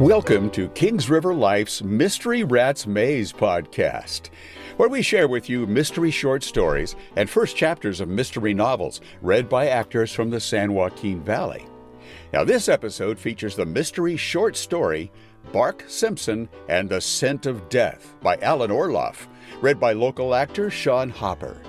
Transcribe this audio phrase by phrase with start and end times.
[0.00, 4.30] Welcome to Kings River Life's Mystery Rats Maze podcast,
[4.78, 9.46] where we share with you mystery short stories and first chapters of mystery novels read
[9.46, 11.66] by actors from the San Joaquin Valley.
[12.32, 15.12] Now, this episode features the mystery short story
[15.52, 19.26] Bark Simpson and the Scent of Death by Alan Orloff,
[19.60, 21.60] read by local actor Sean Hopper.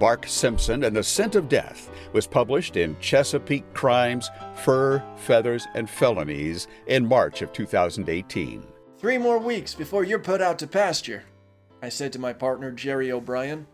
[0.00, 5.88] Bark Simpson and the Scent of Death was published in Chesapeake Crimes, Fur, Feathers, and
[5.88, 8.66] Felonies in March of 2018.
[8.98, 11.24] Three more weeks before you're put out to pasture,
[11.82, 13.66] I said to my partner Jerry O'Brien.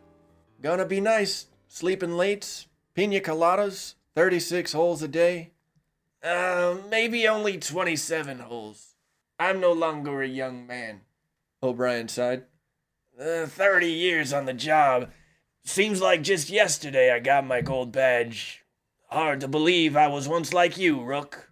[0.63, 5.51] Gonna be nice, sleeping late, pina coladas, 36 holes a day.
[6.23, 8.95] Uh, maybe only 27 holes.
[9.39, 11.03] I'm no longer a young man.
[11.63, 12.45] O'Brien sighed.
[13.21, 15.11] Uh, 30 years on the job.
[15.67, 18.65] Seems like just yesterday I got my gold badge.
[19.09, 21.51] Hard to believe I was once like you, Rook.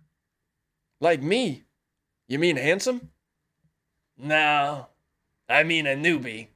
[1.00, 1.64] Like me?
[2.28, 3.10] You mean handsome?
[4.16, 4.86] No,
[5.48, 6.46] I mean a newbie.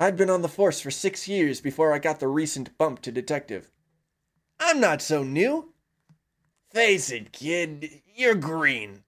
[0.00, 3.12] I'd been on the force for six years before I got the recent bump to
[3.12, 3.70] detective.
[4.58, 5.74] I'm not so new.
[6.72, 9.04] Face it, kid, you're green.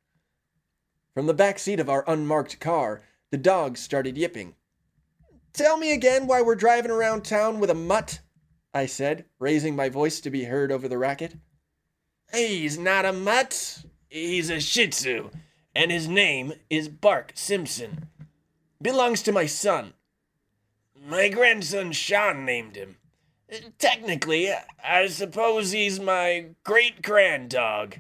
[1.15, 4.55] From the back seat of our unmarked car, the dogs started yipping.
[5.59, 8.21] Tell me again why we're driving around town with a mutt,
[8.73, 11.35] I said, raising my voice to be heard over the racket.
[12.33, 13.83] He's not a mutt.
[14.09, 15.31] He's a Shih Tzu,
[15.75, 18.09] and his name is Bark Simpson.
[18.81, 19.95] Belongs to my son.
[21.05, 22.99] My grandson Sean named him.
[23.81, 24.53] Technically,
[24.85, 27.97] I suppose he's my great grand dog.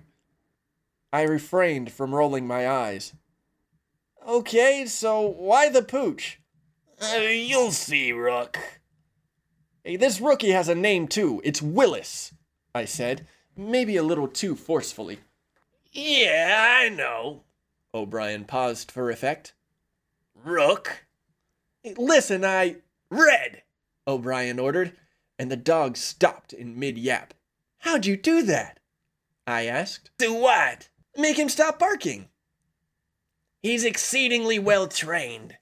[1.12, 3.14] I refrained from rolling my eyes.
[4.24, 6.38] Okay, so why the pooch?
[7.00, 8.58] Uh, you'll see, Rook.
[9.84, 11.40] Hey, this rookie has a name too.
[11.44, 12.34] It's Willis,
[12.74, 15.18] I said, maybe a little too forcefully.
[15.92, 17.44] Yeah, I know.
[17.94, 19.54] O'Brien paused for effect.
[20.34, 21.06] Rook?
[21.82, 22.76] Hey, listen, I.
[23.10, 23.62] Red!
[24.06, 24.92] O'Brien ordered,
[25.38, 27.32] and the dog stopped in mid yap.
[27.78, 28.80] How'd you do that?
[29.46, 30.10] I asked.
[30.18, 30.88] Do what?
[31.16, 32.28] Make him stop barking.
[33.62, 35.56] He's exceedingly well trained.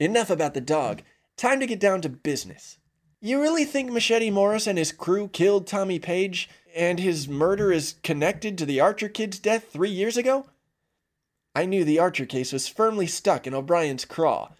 [0.00, 1.02] Enough about the dog.
[1.36, 2.78] Time to get down to business.
[3.20, 7.96] You really think Machete Morris and his crew killed Tommy Page, and his murder is
[8.02, 10.46] connected to the Archer kid's death three years ago?
[11.54, 14.52] I knew the Archer case was firmly stuck in O'Brien's craw.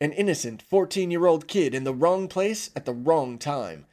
[0.00, 3.84] An innocent 14 year old kid in the wrong place at the wrong time.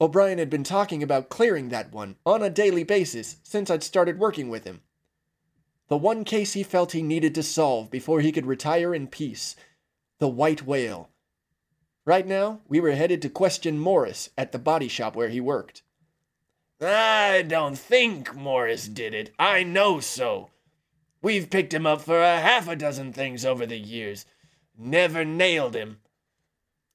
[0.00, 4.18] O'Brien had been talking about clearing that one on a daily basis since I'd started
[4.18, 4.80] working with him.
[5.88, 9.54] The one case he felt he needed to solve before he could retire in peace
[10.18, 11.10] the white whale.
[12.06, 15.82] Right now, we were headed to question Morris at the body shop where he worked.
[16.80, 19.30] I don't think Morris did it.
[19.38, 20.50] I know so.
[21.22, 24.26] We've picked him up for a half a dozen things over the years.
[24.76, 26.00] Never nailed him.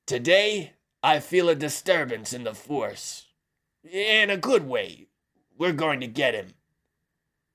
[0.06, 3.26] Today, I feel a disturbance in the force.
[3.84, 5.08] In a good way.
[5.58, 6.54] We're going to get him.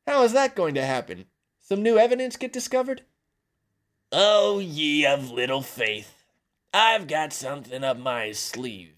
[0.06, 1.26] How is that going to happen?
[1.60, 3.02] Some new evidence get discovered?
[4.12, 6.24] Oh, ye of little faith.
[6.72, 8.94] I've got something up my sleeve.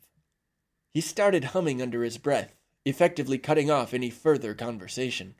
[0.93, 5.35] He started humming under his breath, effectively cutting off any further conversation.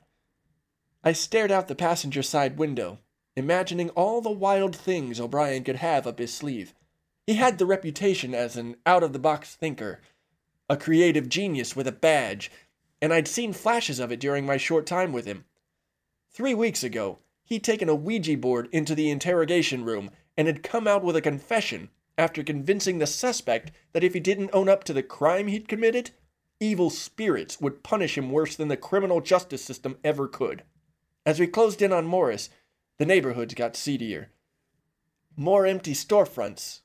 [1.03, 2.99] I stared out the passenger side window,
[3.35, 6.73] imagining all the wild things O'Brien could have up his sleeve.
[7.25, 9.99] He had the reputation as an out of the box thinker,
[10.69, 12.51] a creative genius with a badge,
[13.01, 15.45] and I'd seen flashes of it during my short time with him.
[16.37, 20.87] Three weeks ago, he'd taken a Ouija board into the interrogation room and had come
[20.87, 24.93] out with a confession after convincing the suspect that if he didn't own up to
[24.93, 26.11] the crime he'd committed,
[26.59, 30.61] evil spirits would punish him worse than the criminal justice system ever could.
[31.25, 32.51] As we closed in on Morris,
[32.99, 34.29] the neighborhoods got seedier.
[35.35, 36.81] More empty storefronts,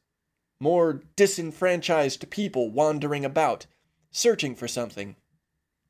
[0.60, 3.66] more disenfranchised people wandering about,
[4.10, 5.16] searching for something,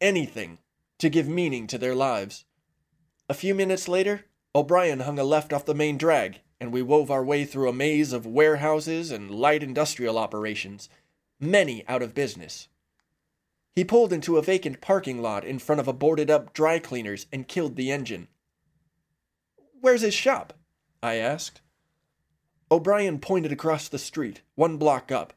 [0.01, 0.59] anything,
[0.99, 2.45] to give meaning to their lives.
[3.29, 7.11] A few minutes later, O'Brien hung a left off the main drag, and we wove
[7.11, 10.89] our way through a maze of warehouses and light industrial operations,
[11.41, 12.69] many out of business.
[13.75, 17.27] He pulled into a vacant parking lot in front of a boarded up dry cleaners
[17.33, 18.29] and killed the engine.
[19.81, 20.53] Where's his shop?
[21.03, 21.63] I asked.
[22.71, 25.33] O'Brien pointed across the street, one block up.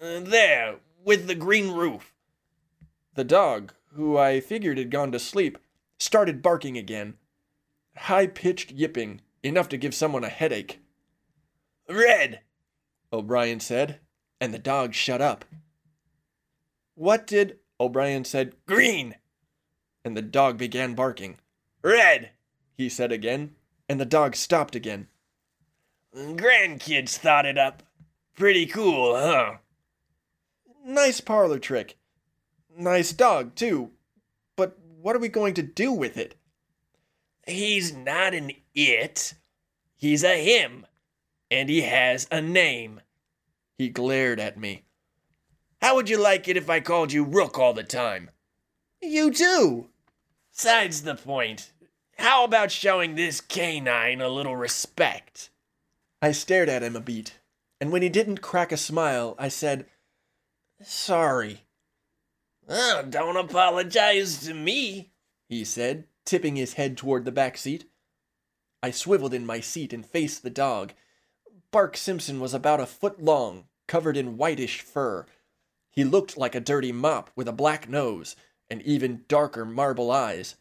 [0.00, 2.14] Uh, there, with the green roof.
[3.14, 5.58] The dog, who I figured had gone to sleep,
[6.00, 7.14] started barking again.
[7.96, 10.80] High pitched yipping, enough to give someone a headache.
[11.88, 12.40] Red,
[13.12, 14.00] O'Brien said,
[14.40, 15.44] and the dog shut up.
[16.94, 17.58] What did.
[17.78, 19.14] O'Brien said, green,
[20.04, 21.38] and the dog began barking.
[21.82, 22.30] red,
[22.76, 23.54] he said again,
[23.88, 25.08] and the dog stopped again.
[26.14, 27.82] Grandkids thought it up.
[28.36, 29.56] Pretty cool, huh?
[30.84, 31.96] Nice parlor trick.
[32.76, 33.92] Nice dog, too.
[35.02, 36.34] What are we going to do with it?
[37.46, 39.34] He's not an it.
[39.96, 40.86] He's a him.
[41.50, 43.00] And he has a name.
[43.78, 44.82] He glared at me.
[45.80, 48.30] How would you like it if I called you Rook all the time?
[49.00, 49.88] You do.
[50.52, 51.72] Sides the point.
[52.18, 55.48] How about showing this canine a little respect?
[56.20, 57.40] I stared at him a beat,
[57.80, 59.86] and when he didn't crack a smile, I said,
[60.82, 61.62] Sorry.
[62.72, 65.10] Oh, don't apologize to me,
[65.48, 67.90] he said, tipping his head toward the back seat.
[68.80, 70.92] I swiveled in my seat and faced the dog.
[71.72, 75.26] Bark Simpson was about a foot long, covered in whitish fur.
[75.90, 78.36] He looked like a dirty mop with a black nose
[78.70, 80.54] and even darker marble eyes.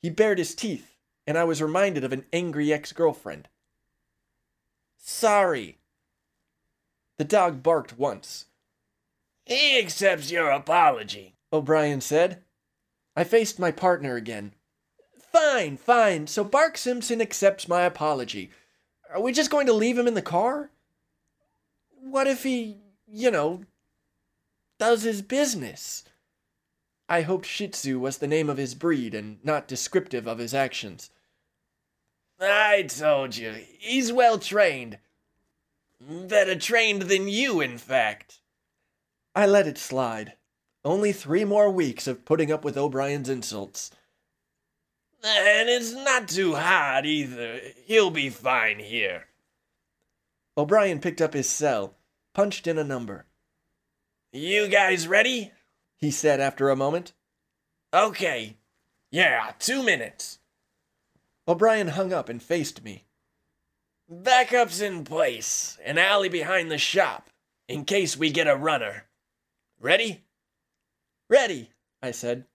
[0.00, 0.94] He bared his teeth,
[1.26, 3.48] and I was reminded of an angry ex girlfriend.
[4.96, 5.78] Sorry.
[7.18, 8.46] The dog barked once.
[9.44, 12.42] He accepts your apology, O'Brien said.
[13.14, 14.54] I faced my partner again.
[15.32, 16.26] Fine, fine.
[16.26, 18.50] So Bark Simpson accepts my apology.
[19.12, 20.70] Are we just going to leave him in the car?
[22.00, 23.64] What if he, you know,
[24.78, 26.04] does his business?
[27.08, 30.54] I hoped Shih Tzu was the name of his breed and not descriptive of his
[30.54, 31.10] actions.
[32.40, 34.98] I told you, he's well trained.
[36.00, 38.40] Better trained than you, in fact.
[39.34, 40.34] I let it slide.
[40.84, 43.90] Only three more weeks of putting up with O'Brien's insults.
[45.24, 47.58] And it's not too hot either.
[47.86, 49.24] He'll be fine here.
[50.56, 51.96] O'Brien picked up his cell,
[52.34, 53.26] punched in a number.
[54.32, 55.52] You guys ready?
[55.96, 57.12] He said after a moment.
[57.92, 58.56] Okay.
[59.10, 60.38] Yeah, two minutes.
[61.48, 63.04] O'Brien hung up and faced me.
[64.10, 67.30] Backup's in place, an alley behind the shop,
[67.68, 69.04] in case we get a runner.
[69.84, 70.24] Ready?
[71.28, 71.68] Ready,
[72.02, 72.46] I said.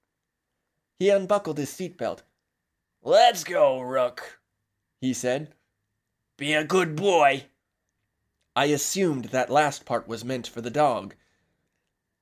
[0.98, 2.24] He unbuckled his seatbelt.
[3.04, 4.40] Let's go, Rook,
[5.00, 5.54] he said.
[6.40, 7.46] Be a good boy.
[8.56, 11.14] I assumed that last part was meant for the dog.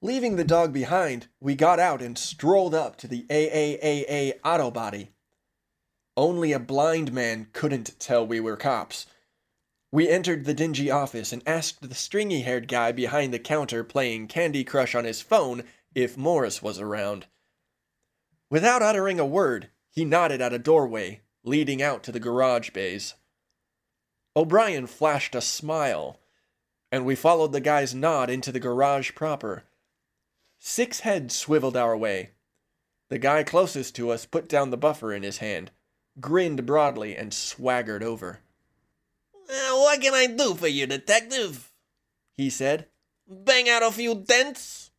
[0.01, 5.11] Leaving the dog behind, we got out and strolled up to the AAAA auto body.
[6.17, 9.05] Only a blind man couldn't tell we were cops.
[9.91, 14.27] We entered the dingy office and asked the stringy haired guy behind the counter playing
[14.27, 15.63] Candy Crush on his phone
[15.95, 17.25] if Morris was around.
[18.49, 23.15] Without uttering a word, he nodded at a doorway leading out to the garage bays.
[24.35, 26.19] O'Brien flashed a smile,
[26.91, 29.63] and we followed the guy's nod into the garage proper.
[30.59, 32.31] Six heads swiveled our way.
[33.09, 35.71] The guy closest to us put down the buffer in his hand,
[36.19, 38.41] grinned broadly, and swaggered over.
[39.47, 41.71] What can I do for you, detective?
[42.35, 42.87] He said.
[43.27, 44.91] Bang out a few dents?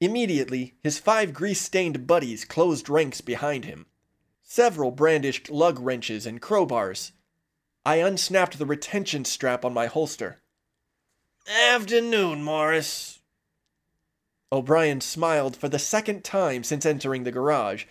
[0.00, 3.86] Immediately, his five grease stained buddies closed ranks behind him.
[4.42, 7.12] Several brandished lug wrenches and crowbars.
[7.84, 10.40] I unsnapped the retention strap on my holster.
[11.48, 13.20] Afternoon, Morris.
[14.52, 17.84] O'Brien smiled for the second time since entering the garage,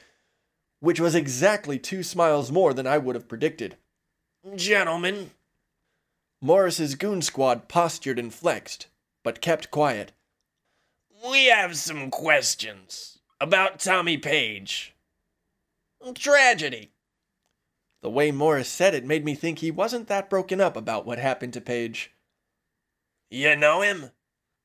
[0.80, 3.78] which was exactly two smiles more than I would have predicted.
[4.56, 5.32] Gentlemen.
[6.42, 8.88] Morris's goon squad postured and flexed,
[9.24, 10.12] but kept quiet.
[11.30, 14.94] We have some questions about Tommy Page.
[16.14, 16.92] Tragedy.
[18.02, 21.18] The way Morris said it made me think he wasn't that broken up about what
[21.18, 22.12] happened to Page.
[23.30, 24.12] You know him?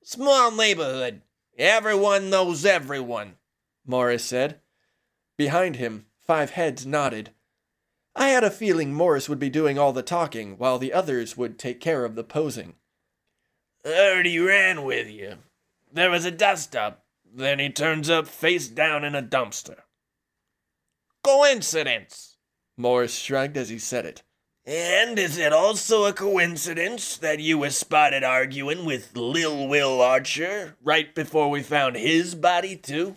[0.02, 1.22] Small neighborhood.
[1.58, 3.36] Everyone knows everyone,
[3.86, 4.60] Morris said.
[5.36, 7.30] Behind him, five heads nodded.
[8.14, 11.58] I had a feeling Morris would be doing all the talking while the others would
[11.58, 12.74] take care of the posing.
[13.84, 15.38] He ran with you.
[15.92, 17.04] There was a dust up.
[17.34, 19.80] Then he turns up face down in a dumpster.
[21.24, 22.36] Coincidence.
[22.76, 24.22] Morris shrugged as he said it.
[24.64, 30.76] And is it also a coincidence that you were spotted arguing with Lil Will Archer
[30.82, 33.16] right before we found his body, too?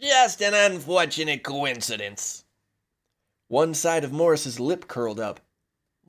[0.00, 2.44] Just an unfortunate coincidence.
[3.48, 5.40] One side of Morris's lip curled up.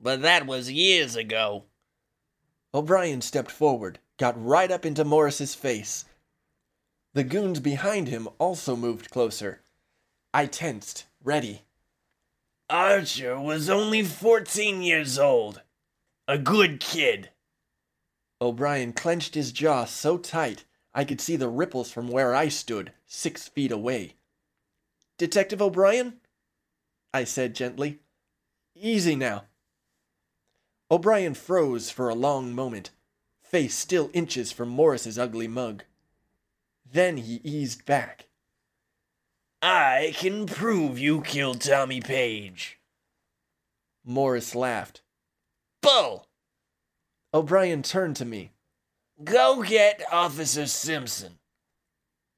[0.00, 1.64] But that was years ago.
[2.72, 6.04] O'Brien stepped forward, got right up into Morris's face.
[7.14, 9.62] The goons behind him also moved closer.
[10.32, 11.62] I tensed, ready.
[12.68, 15.62] Archer was only 14 years old.
[16.28, 17.30] A good kid.
[18.40, 22.92] O'Brien clenched his jaw so tight I could see the ripples from where I stood,
[23.06, 24.14] six feet away.
[25.18, 26.19] Detective O'Brien?
[27.12, 27.98] I said gently.
[28.74, 29.44] Easy now.
[30.90, 32.90] O'Brien froze for a long moment,
[33.42, 35.84] face still inches from Morris's ugly mug.
[36.90, 38.26] Then he eased back.
[39.62, 42.80] I can prove you killed Tommy Page.
[44.04, 45.02] Morris laughed.
[45.82, 46.26] Bull!
[47.32, 48.52] O'Brien turned to me.
[49.22, 51.38] Go get Officer Simpson.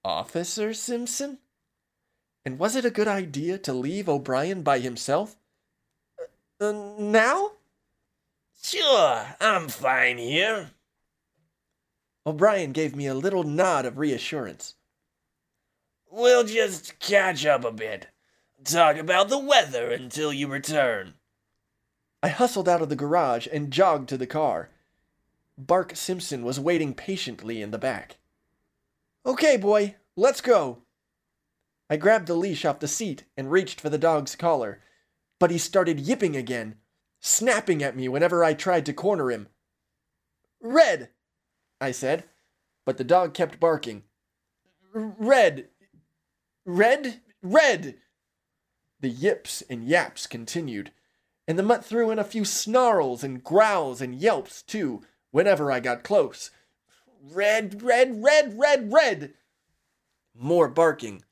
[0.05, 1.39] Officer Simpson?
[2.45, 5.37] And was it a good idea to leave O'Brien by himself?
[6.61, 7.53] Uh, uh, now?
[8.63, 10.71] Sure, I'm fine here.
[12.27, 14.75] O'Brien gave me a little nod of reassurance.
[16.11, 18.09] We'll just catch up a bit.
[18.65, 21.15] Talk about the weather until you return.
[22.23, 24.69] I hustled out of the garage and jogged to the car.
[25.59, 28.17] Bark Simpson was waiting patiently in the back.
[29.27, 30.83] Okay, boy, let's go.
[31.93, 34.81] I grabbed the leash off the seat and reached for the dog's collar,
[35.39, 36.77] but he started yipping again,
[37.21, 39.49] snapping at me whenever I tried to corner him.
[40.59, 41.11] Red,
[41.83, 42.25] I said,
[42.87, 44.05] but the dog kept barking.
[44.95, 45.69] Red,
[46.65, 47.97] red, red.
[49.01, 50.93] The yips and yaps continued,
[51.47, 55.79] and the mutt threw in a few snarls and growls and yelps, too, whenever I
[55.81, 56.51] got close.
[57.23, 59.35] Red, red, red, red, red.
[60.35, 61.23] More barking.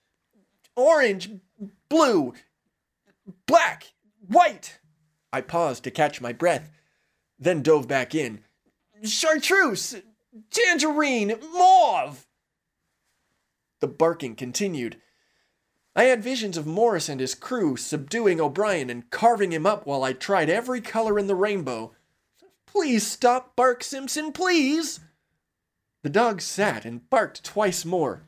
[0.80, 1.28] Orange,
[1.90, 2.32] blue,
[3.44, 3.92] black,
[4.26, 4.78] white.
[5.30, 6.70] I paused to catch my breath,
[7.38, 8.40] then dove back in.
[9.04, 9.96] Chartreuse,
[10.50, 12.26] tangerine, mauve.
[13.80, 14.96] The barking continued.
[15.94, 20.02] I had visions of Morris and his crew subduing O'Brien and carving him up while
[20.02, 21.92] I tried every color in the rainbow.
[22.64, 25.00] Please stop, Bark Simpson, please!
[26.02, 28.22] The dog sat and barked twice more.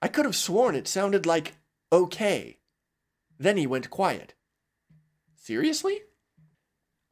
[0.00, 1.56] I could have sworn it sounded like
[1.92, 2.58] okay.
[3.38, 4.34] Then he went quiet.
[5.34, 6.02] Seriously?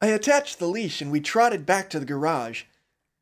[0.01, 2.63] I attached the leash and we trotted back to the garage.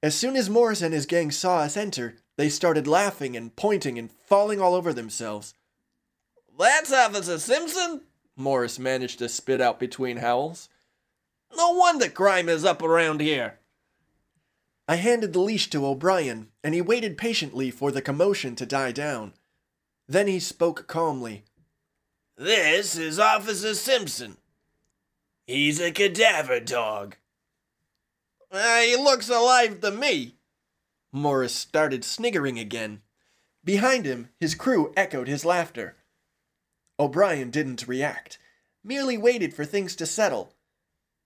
[0.03, 3.97] As soon as Morris and his gang saw us enter, they started laughing and pointing
[3.97, 5.53] and falling all over themselves.
[6.57, 8.01] That's Officer Simpson,
[8.35, 10.69] Morris managed to spit out between howls.
[11.55, 13.59] No wonder crime is up around here.
[14.87, 18.91] I handed the leash to O'Brien, and he waited patiently for the commotion to die
[18.91, 19.33] down.
[20.07, 21.43] Then he spoke calmly.
[22.37, 24.37] This is Officer Simpson.
[25.45, 27.17] He's a cadaver dog.
[28.49, 30.35] Uh, he looks alive to me.
[31.11, 33.01] Morris started sniggering again.
[33.63, 35.97] Behind him, his crew echoed his laughter.
[36.99, 38.39] O'Brien didn't react,
[38.83, 40.53] merely waited for things to settle.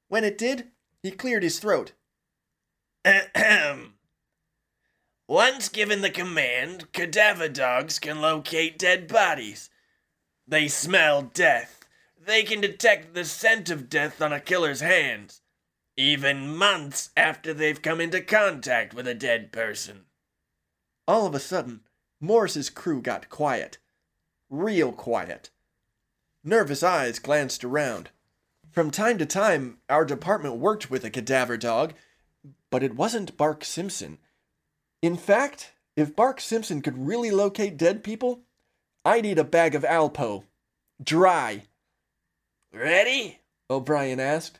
[0.08, 0.70] When it did,
[1.04, 1.92] he cleared his throat.
[3.06, 3.94] Ahem.
[5.32, 9.70] Once given the command, cadaver dogs can locate dead bodies.
[10.46, 11.86] They smell death.
[12.20, 15.40] They can detect the scent of death on a killer's hands,
[15.96, 20.02] even months after they've come into contact with a dead person.
[21.08, 21.80] All of a sudden,
[22.20, 23.78] Morris's crew got quiet.
[24.50, 25.50] Real quiet.
[26.44, 28.10] Nervous eyes glanced around.
[28.70, 31.94] From time to time, our department worked with a cadaver dog,
[32.70, 34.18] but it wasn't Bark Simpson.
[35.02, 38.42] In fact, if Bark Simpson could really locate dead people,
[39.04, 40.44] I'd eat a bag of Alpo.
[41.04, 41.64] Dry.
[42.72, 43.40] Ready?
[43.70, 44.60] O'Brien asked.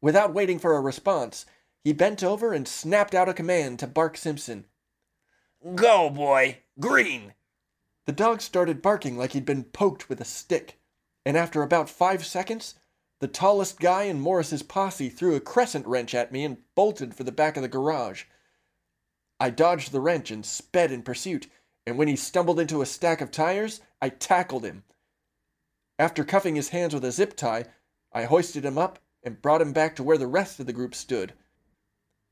[0.00, 1.46] Without waiting for a response,
[1.82, 4.66] he bent over and snapped out a command to Bark Simpson.
[5.74, 6.58] Go, boy!
[6.78, 7.34] Green!
[8.06, 10.80] The dog started barking like he'd been poked with a stick,
[11.24, 12.74] and after about five seconds,
[13.20, 17.22] the tallest guy in Morris's posse threw a crescent wrench at me and bolted for
[17.24, 18.24] the back of the garage.
[19.42, 21.48] I dodged the wrench and sped in pursuit,
[21.84, 24.84] and when he stumbled into a stack of tires, I tackled him.
[25.98, 27.64] After cuffing his hands with a zip tie,
[28.12, 30.94] I hoisted him up and brought him back to where the rest of the group
[30.94, 31.32] stood.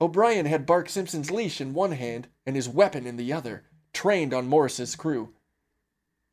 [0.00, 4.32] O'Brien had Bark Simpson's leash in one hand and his weapon in the other, trained
[4.32, 5.34] on Morris's crew.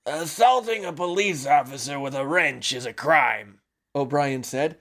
[0.06, 3.62] Assaulting a police officer with a wrench is a crime,
[3.96, 4.78] O'Brien said,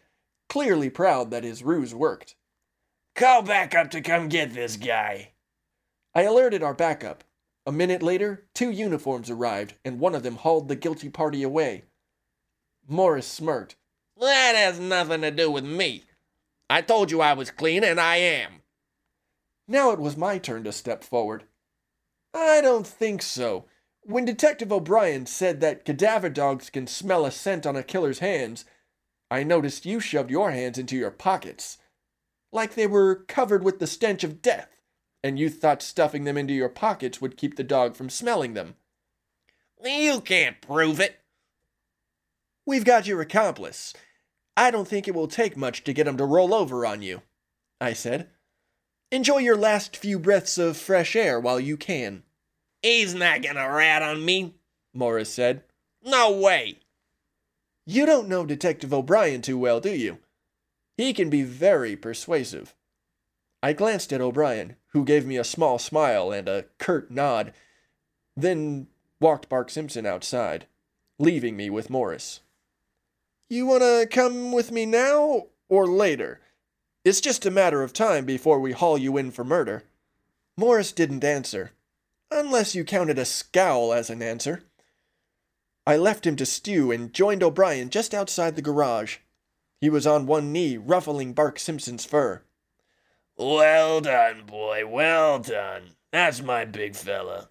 [0.51, 2.37] clearly proud that his ruse worked.
[3.15, 5.33] Call back up to come get this guy.
[6.17, 7.25] I alerted our backup.
[7.67, 11.85] A minute later, two uniforms arrived, and one of them hauled the guilty party away.
[12.89, 13.77] Morris smirked.
[14.19, 16.05] That has nothing to do with me.
[16.71, 18.63] I told you I was clean, and I am.
[19.69, 21.45] Now it was my turn to step forward.
[22.33, 23.67] I don't think so.
[24.01, 28.65] When Detective O'Brien said that cadaver dogs can smell a scent on a killer's hands,
[29.31, 31.77] I noticed you shoved your hands into your pockets,
[32.53, 34.76] like they were covered with the stench of death
[35.27, 38.77] and you thought stuffing them into your pockets would keep the dog from smelling them.
[39.85, 41.19] You can't prove it.
[42.65, 43.93] We've got your accomplice.
[44.57, 47.23] I don't think it will take much to get him to roll over on you,
[47.81, 48.31] I said.
[49.11, 52.23] Enjoy your last few breaths of fresh air while you can.
[52.83, 54.55] He's not gonna rat on me,
[54.95, 55.65] Morris said.
[56.05, 56.79] No way.
[57.85, 60.19] You don't know Detective O'Brien too well, do you?
[60.97, 62.75] He can be very persuasive.
[63.63, 67.53] I glanced at O'Brien, who gave me a small smile and a curt nod,
[68.37, 68.89] then
[69.21, 70.67] walked Bark Simpson outside,
[71.19, 72.41] leaving me with Morris.
[73.49, 76.41] You want to come with me now or later?
[77.05, 79.85] It's just a matter of time before we haul you in for murder.
[80.57, 81.73] Morris didn't answer,
[82.31, 84.63] unless you counted a scowl as an answer.
[85.87, 89.19] I left him to stew and joined O'Brien just outside the garage.
[89.81, 92.43] He was on one knee, ruffling Bark Simpson's fur.
[93.37, 95.97] Well done, boy, well done.
[96.11, 97.49] That's my big fella.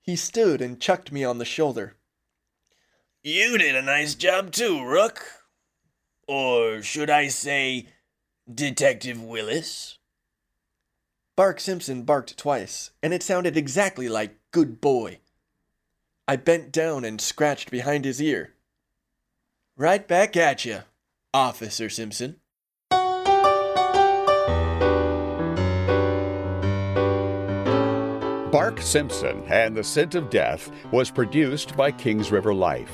[0.00, 1.94] He stood and chucked me on the shoulder.
[3.22, 5.24] You did a nice job too, Rook.
[6.26, 7.86] Or should I say,
[8.52, 9.98] Detective Willis?
[11.36, 15.20] Bark Simpson barked twice, and it sounded exactly like good boy.
[16.26, 18.54] I bent down and scratched behind his ear.
[19.76, 20.80] Right back at you,
[21.32, 22.41] Officer Simpson.
[28.52, 32.92] Bark Simpson and the Scent of Death was produced by Kings River Life.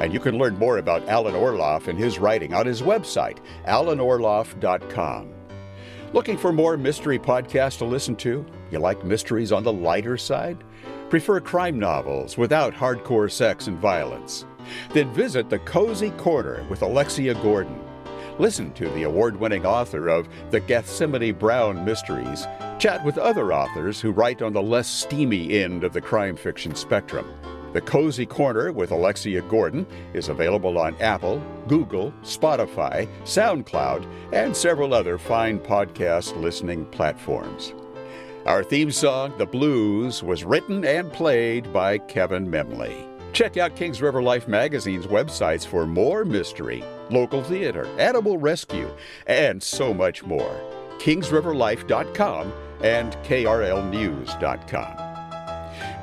[0.00, 5.32] And you can learn more about Alan Orloff and his writing on his website, alanorloff.com.
[6.12, 8.44] Looking for more mystery podcasts to listen to?
[8.72, 10.64] You like mysteries on the lighter side?
[11.08, 14.44] Prefer crime novels without hardcore sex and violence?
[14.92, 17.78] Then visit the Cozy Corner with Alexia Gordon.
[18.40, 22.44] Listen to the award winning author of The Gethsemane Brown Mysteries.
[22.78, 26.74] Chat with other authors who write on the less steamy end of the crime fiction
[26.74, 27.26] spectrum.
[27.72, 34.92] The Cozy Corner with Alexia Gordon is available on Apple, Google, Spotify, SoundCloud, and several
[34.92, 37.72] other fine podcast listening platforms.
[38.44, 43.06] Our theme song, The Blues, was written and played by Kevin Memley.
[43.32, 48.90] Check out Kings River Life magazine's websites for more mystery, local theater, animal rescue,
[49.26, 50.60] and so much more.
[50.98, 54.96] KingsRiverLife.com and KRLNews.com.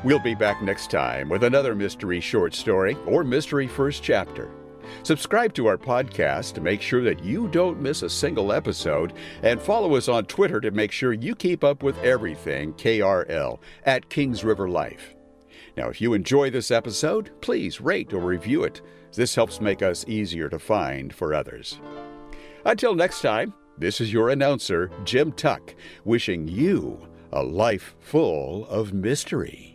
[0.03, 4.51] We'll be back next time with another mystery short story or mystery first chapter.
[5.03, 9.61] Subscribe to our podcast to make sure that you don't miss a single episode, and
[9.61, 14.43] follow us on Twitter to make sure you keep up with everything KRL at Kings
[14.43, 15.15] River Life.
[15.75, 18.81] Now, if you enjoy this episode, please rate or review it.
[19.13, 21.79] This helps make us easier to find for others.
[22.65, 26.99] Until next time, this is your announcer, Jim Tuck, wishing you
[27.31, 29.72] a life full of mystery.